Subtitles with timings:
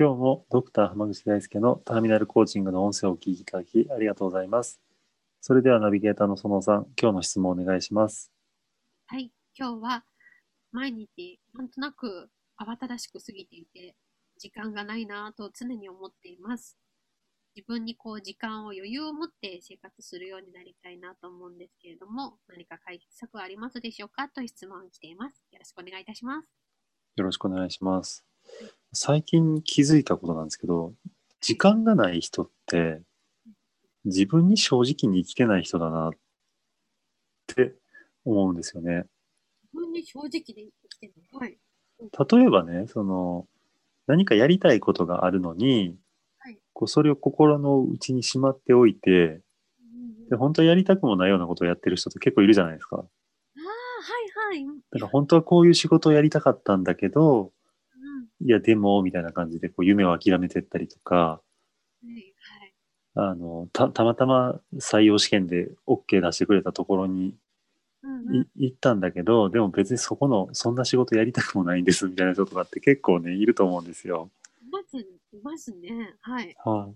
[0.00, 4.80] 今日もドクター浜口大輔のターミナルコーチングの音声をお聞きいただきありがとうございます
[5.40, 8.30] それではナビゲーターの園さん今日の質問をお願いします
[9.08, 10.04] はい、今日は
[10.70, 12.28] 毎日なんとなく
[12.60, 13.96] 慌ただしく過ぎていて、
[14.38, 16.76] 時間がないなぁと常に思っています。
[17.56, 24.28] 自分にこう時間を余裕を持って生活するようになりたいなと思うんですけれども、何か解決策はありますでしょうか？
[24.28, 25.42] という質問を来ています。
[25.52, 26.48] よろしくお願いいたします。
[27.16, 28.24] よろしくお願いします
[28.92, 30.92] 最近気づいたことなんですけど
[31.40, 33.00] 時間がない人って
[34.04, 36.12] 自分に正直に生きてない人だなっ
[37.46, 37.74] て
[38.24, 39.04] 思うんですよね
[39.72, 40.52] 自分に正直で生
[40.88, 41.12] きてる。
[41.38, 41.58] はい。
[42.00, 43.46] 例えばねその
[44.06, 45.96] 何かやりたいことがあるのに、
[46.38, 49.40] はいこうそれを心の内にしまっておいて
[50.30, 53.06] で本当はやりたくもないようなことをやってる人って結構いるじゃないですかああ、は
[54.54, 54.64] いはい。
[54.64, 57.50] うんだから本当はこういう仕事をやりたかったんだけどうん
[58.40, 61.40] いやでもみたいな感じでこう夢を諦めてったりとか。
[63.20, 67.34] あのたたまたま採用試験で OK 出してくれたところに
[68.04, 74.30] うんうんい行ったんだけどでも別にそこのそんな仕事やりたくもないんですみたいな人とかって結構ねいると思うんですよ。
[74.62, 75.06] います、い
[75.42, 76.14] ますね。
[76.20, 76.54] はい。
[76.64, 76.94] はい、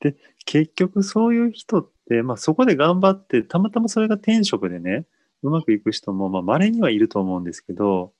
[0.00, 0.16] で
[0.46, 5.04] 結局そういう人って、まあ、そこで頑張ってたまたまそれが転職でね
[5.42, 8.10] うまくいく人もまあ稀にはいると思うんですけど、はい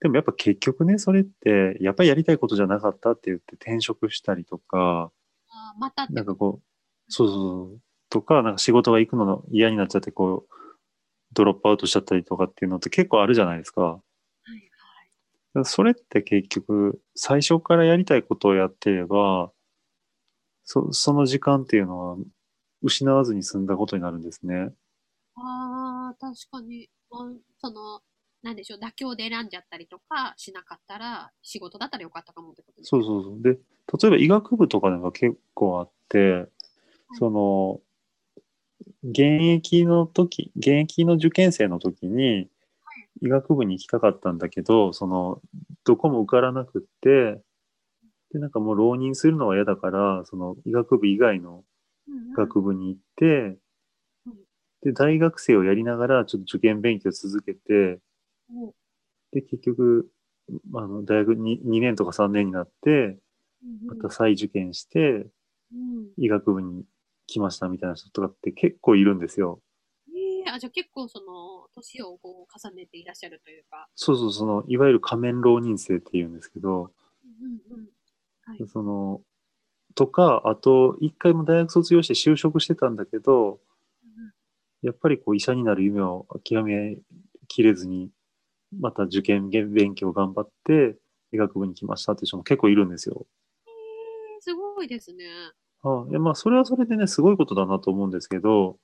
[0.00, 5.10] でもやっぱ結局ねそれってやっぱりやりたいことじゃなかったって言って転職したりとか
[5.48, 10.54] あーまたなんかこうそうそうそうとかなんか仕事が行くの嫌になっちゃってこう
[11.32, 13.82] ドロップアウトしちゃったりとかっていうのって結構あるじゃないですか。
[13.82, 14.00] は
[14.48, 14.50] い
[15.54, 15.64] はい。
[15.64, 19.50] それって結局最初からやりたいことをやってれば
[20.64, 22.16] そその時間っていうのは
[22.82, 24.70] 失わずに済んだことになるんですね。
[25.36, 28.00] ああ、確かに、まあその、
[28.46, 33.42] なんでしょう、妥協で選んじゃったりとかしなかったら、仕事だったらよかったかもってことですそうそうそう。
[33.42, 33.58] で例
[34.06, 36.46] えば医学部とかでも結構あって
[37.18, 37.80] その
[39.02, 42.48] 現役の時現役の受験生の時に
[43.20, 45.40] 医学部に行きたかったんだけどその
[45.84, 47.40] どこも受からなくって
[48.32, 51.64] でなんかもう浪人するのは嫌だからその医学部以外の
[52.36, 53.24] 学部に行って
[54.26, 54.34] うん。
[54.82, 58.00] で大学生をやりながらちょっと受験勉強続けて
[58.50, 58.72] うん
[59.32, 60.08] で結局
[60.74, 63.18] あの大学に 2, 年とか3年になって
[63.62, 65.26] うんまた再受験して
[65.72, 66.84] うん医学部に
[67.26, 69.60] 来ましたみたいな人とかって結構いるんですよ。
[70.14, 73.88] ええあ、じゃあ結構その、年をこう重ねていらっしゃるというか。
[73.94, 76.92] そうそう、その、いわゆる仮面浪人生っていうんですけど、
[77.24, 77.86] うんうん。
[78.44, 78.68] はい。
[78.68, 79.20] その、
[79.94, 83.60] とか、あと、一回も大学卒業して就職してたんだけど、
[84.82, 86.96] やっぱりこう医者になる夢を諦め
[87.48, 88.10] きれずに、
[88.78, 90.96] また受験勉強頑張って、
[91.32, 93.26] 医学部に来ましたっていう人も結構いるんですよ。
[93.66, 95.24] えーすごいですね。
[95.82, 98.78] はいやまあ、それはそれでね、すごいことだなと思うんですけど、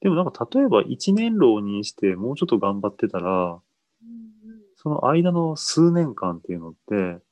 [0.00, 3.60] でもなんか例えば1年浪人してもうちょっと頑張ってたら、
[4.02, 7.22] うんうんその間の数年間っていうのって、うん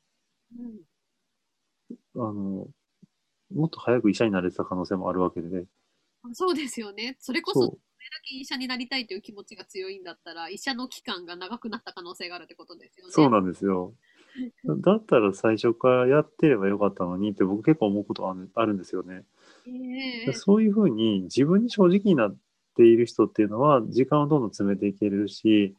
[2.15, 2.69] あの、
[3.53, 5.65] もっと早く医者になれてた可能性もあるわけで、
[6.23, 7.17] あそうですよね。
[7.19, 7.77] それこそ、
[8.29, 13.13] け医者になりたいという気持ちが強いんだったら、医者の期間が長くなった可能性があるってことですよう、ね。
[13.13, 13.95] そうなんですよ。
[14.83, 19.25] だったら最初からやってればよかったのにって僕結構思うことあるあるんですよね。
[19.67, 22.37] ええそういうふうに自分に正直になっ
[22.77, 25.75] ている人っていうのは時間をどんどん詰めていけるし、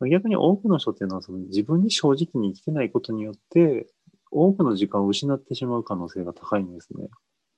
[0.00, 3.86] 逆に多くの人っていうのはその自分に正直に生きてないことによって
[4.30, 7.08] 多くの時間を失ってしまう可能性が高いんですね。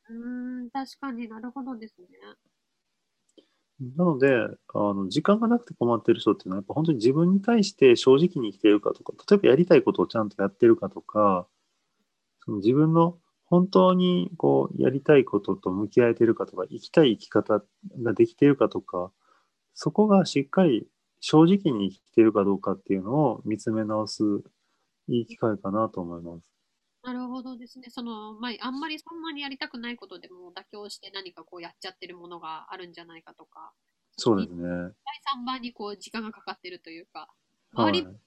[0.08, 2.06] うーん、確かになるほどですね。
[3.80, 4.28] なので、
[4.75, 11.46] あの、時間がなくて困ってる人っていうのは、やっぱ本当に自分に対して正直に生きているかとか、例えばやりたいことをちゃんとやってるかとか、
[12.44, 17.62] その自分の本当にこう、やりたいことと向き合えてるかとか、生きたい生き方
[18.02, 19.12] ができてるかとか、
[19.75, 20.88] そこがしっかり
[21.20, 24.25] 正直に生きてるかどうかっていうのを見つめ直す
[25.08, 26.57] いい機会かなと思います。
[27.02, 27.88] なるほどですね。
[27.90, 33.72] その、まあ、あんまりそんなにやりたくないことでも妥協して何かこうやっちゃってるものがあるんじゃないかとか、
[34.16, 34.62] そうですね。
[34.62, 34.74] 第
[35.42, 37.28] 3番にこう時間がかかってるというか、
[37.72, 38.06] はい周り。
[38.06, 38.18] もる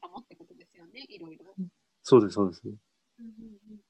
[0.00, 1.54] かもってことですよね、いろいろ。
[2.02, 2.62] そうです、そうです。
[2.64, 3.82] うんうん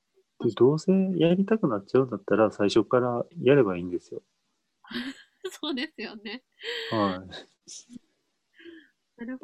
[0.44, 4.22] で、どうせやりたくなっちゃうんだったら、最初からやればいいんですよ。
[5.44, 6.42] うん、そうですよね。
[6.90, 7.72] はい。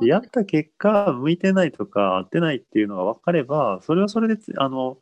[0.00, 4.98] やった結果、向いてないとか合ってないっていうのが分かれば、それはそれでつ、あの、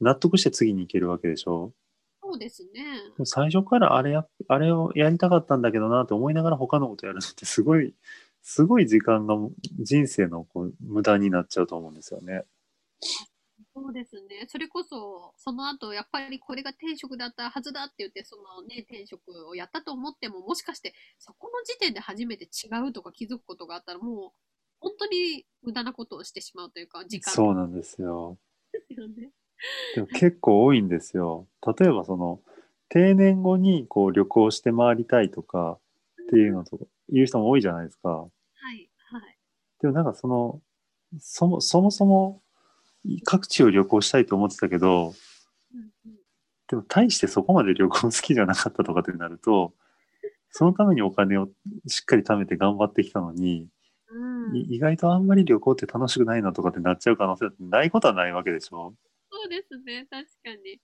[0.00, 1.72] 納得して次に行けるわけでしょ？
[2.22, 2.82] そうですね。
[3.24, 7.94] 最初からあれや、あれをやりたかったんだけどなって思いながら他のことやるのってすごい、
[8.42, 9.34] すごい時間が
[9.78, 12.44] 人生のこう無駄になっちゃうと思うんですよね。
[13.82, 14.46] そうですね。
[14.48, 24.30] それこそ、その後、やっぱりこれが転職だったはずだって言って、そのね、転職をやったと思っても、もしかして、そこの時点で初めて違うとか気づくことがあったら、もう、
[24.80, 28.38] 本当に無駄なことをしてしまうというか、時間そうなんですよ。
[28.72, 29.30] ですよね。
[29.94, 31.48] でも結構多いんですよ。
[31.78, 32.40] 例えばその
[32.88, 35.78] 定年後にこう旅行して回りたいとか
[36.22, 36.78] っていうのと
[37.08, 38.08] 言う人も多いじゃないですか。
[38.08, 38.26] は
[38.72, 39.38] い、はい。
[39.80, 40.60] でもなんかその
[41.18, 42.42] そもそもそも
[43.24, 45.14] 各地を旅行したいと思ってたけど
[46.68, 49.72] でも大してそこまで旅行好きじゃなかったとかってなると
[50.50, 51.48] そのためにお金を
[51.86, 53.68] しっかり貯めて頑張ってきたのに、
[54.10, 58.94] うんい意外とあんまり旅行って楽しくないなとかってなっちゃう可能性だってないことはないわけでしょ。
[59.30, 60.80] そうですね、確かに。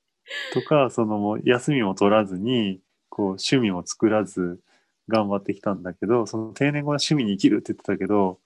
[0.52, 4.60] とかその休みも取らずにこう趣味も作らず
[5.08, 8.38] 頑張ってきたんだけどその定年後は趣味に生きるって言ってたけど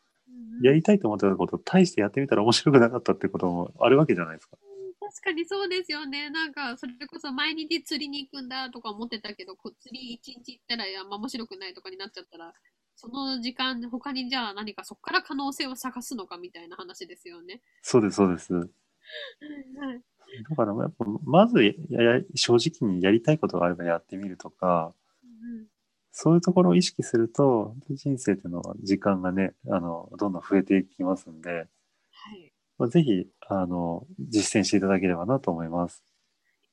[0.63, 4.57] やりたいと思ってたこと大してやってみたら面白くなかったってこともあるわけじゃないですか。
[5.01, 6.29] 確かにそうですよね。
[6.29, 12.53] なんか、それこそ毎日釣りに行くんだとか思ってたけど、こう釣り一日行ったらあんま面白くないとかになっちゃったら、
[12.95, 17.61] その時間、他にじゃあ何かそこから可能性を探すのかみたいな話ですよね。
[17.81, 18.53] そうですそうです。
[18.53, 18.67] はい。
[20.51, 25.08] だからやっぱまずやや正直にやりたいことがあればやってみるとかうん
[26.21, 31.65] そういうところを意識すると人生っていうのは時間がねあのどんどん増えていきますんで、は
[32.35, 32.53] い。
[32.77, 36.03] まあ、ぜひあの実践していただければなと思います。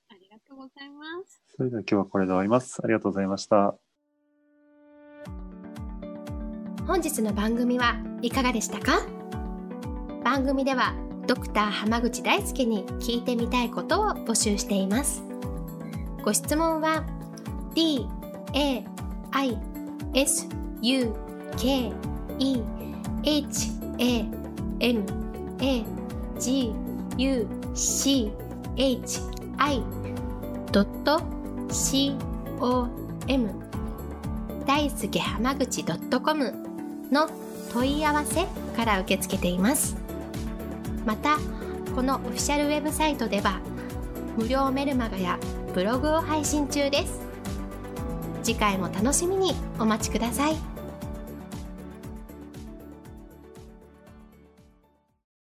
[0.10, 1.44] ありがとうございます。
[1.56, 2.82] それでは今日はこれで終わります。
[2.84, 3.76] ありがとうございました。
[6.88, 9.06] 本日の番組はいかがでしたか？
[10.24, 10.96] 番組では
[11.28, 15.24] ドクター濱口大輔に聞いてみたいことを募集しています
[16.24, 17.06] ご質問は
[17.76, 18.08] d
[18.54, 18.95] a
[19.36, 19.58] i
[20.14, 20.48] s
[20.82, 21.14] u
[21.58, 21.92] k
[22.40, 22.64] e
[23.24, 24.26] h a
[24.80, 25.04] m
[25.60, 25.86] a
[26.40, 26.74] g
[27.18, 28.32] u c
[28.78, 29.22] h
[29.58, 29.84] i
[31.70, 32.18] c
[32.60, 32.88] o
[33.28, 33.50] m
[34.66, 36.54] 大輔濱口 .com
[37.12, 37.30] の
[37.74, 38.46] 問い合わせ
[38.76, 39.98] から受け付けています。
[41.06, 41.38] また
[41.94, 43.60] このオフィシャルウェブサイトでは
[44.38, 45.38] 無料メルマガや
[45.74, 47.25] ブログを配信中です。
[48.46, 50.75] 次回も楽しみにお待ちください。